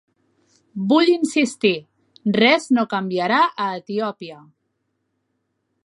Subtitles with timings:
[0.93, 1.73] Vull insistir:
[2.39, 4.43] res no canviarà a Etiòpia.